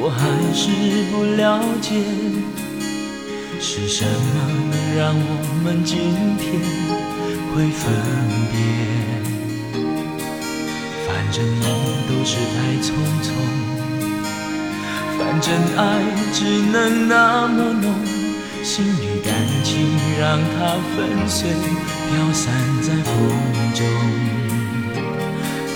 [0.00, 0.20] 我还
[0.52, 0.62] 是
[1.12, 1.92] 不了解，
[3.60, 4.08] 是什么
[4.96, 5.96] 让我们今
[6.38, 6.60] 天
[7.54, 7.82] 会分
[8.50, 8.54] 别？
[11.06, 11.64] 反正梦
[12.08, 12.90] 都是太匆
[13.22, 13.30] 匆，
[15.18, 15.80] 反正爱
[16.32, 17.84] 只能那么浓，
[18.64, 19.32] 心里感
[19.62, 19.70] 情
[20.18, 22.52] 让它粉碎，飘散
[22.82, 23.14] 在风
[23.74, 23.80] 中。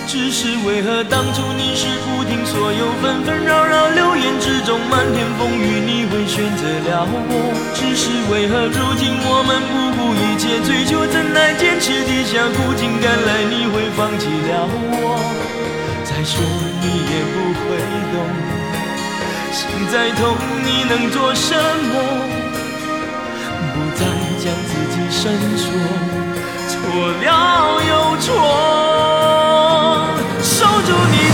[0.08, 4.15] 只是为何当初你是不听所有纷纷扰扰流
[6.96, 7.52] 了我？
[7.74, 15.20] 只是为何如今我们不顾一切追求真爱，坚持地下苦尽甘来，你会放弃了我？
[16.04, 16.40] 再说
[16.80, 17.76] 你也不会
[18.12, 18.16] 懂，
[19.52, 20.24] 心再痛
[20.64, 21.52] 你能做什
[21.92, 21.94] 么？
[23.74, 24.00] 不再
[24.40, 25.68] 将自己深锁，
[26.72, 26.74] 错
[27.20, 27.28] 了
[27.84, 28.26] 又错。
[30.40, 31.25] 守住你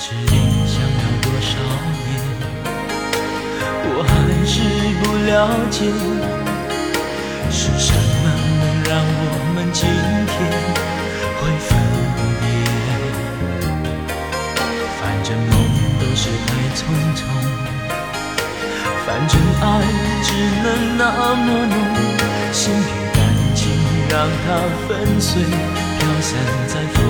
[0.00, 0.32] 痴痴地
[0.64, 1.52] 想要多少
[2.00, 2.08] 年，
[3.84, 4.10] 我还
[4.48, 4.54] 是
[5.02, 5.30] 不了
[5.68, 5.76] 解，
[7.50, 8.24] 是什么
[8.60, 9.22] 能让我
[9.54, 10.32] 们今天
[11.36, 11.68] 会分
[12.40, 12.42] 别？
[15.02, 15.52] 反正梦
[16.00, 16.80] 都是太匆
[17.14, 17.20] 匆，
[19.04, 19.62] 反正爱
[20.24, 20.32] 只
[20.64, 21.04] 能那
[21.44, 21.76] 么浓，
[22.54, 23.20] 心与感
[23.54, 23.60] 情
[24.08, 24.48] 让它
[24.88, 24.88] 粉
[25.20, 26.32] 碎，飘散
[26.68, 27.04] 在风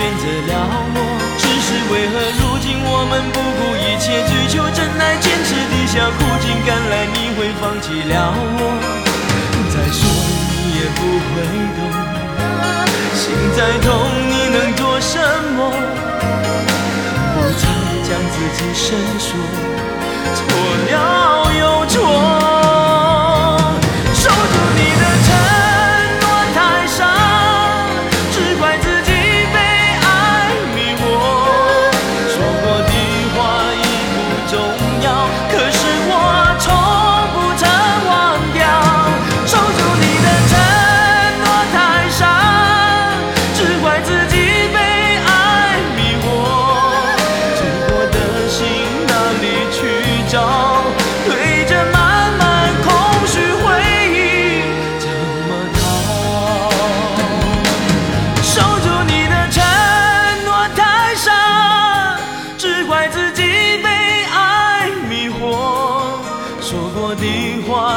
[0.00, 0.52] 选择了
[0.96, 0.98] 我？
[1.36, 8.64] 只是为何如今我们不顾一切追求真爱，坚持地下苦尽甘来，你会放弃了我？
[9.68, 10.00] 再说
[10.56, 11.44] 你也不会
[11.76, 11.78] 懂，
[13.12, 13.92] 心再痛
[14.24, 15.20] 你能做什
[15.52, 15.68] 么？
[17.34, 17.68] 不再
[18.08, 19.36] 将自己深锁，
[20.34, 20.40] 错
[20.88, 21.39] 了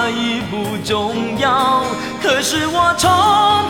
[0.10, 1.84] 已不重要，
[2.22, 3.63] 可是我从。